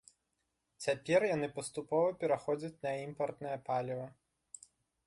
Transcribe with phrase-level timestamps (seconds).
[0.85, 4.11] Цяпер яны паступова пераходзяць на імпартнае паліва.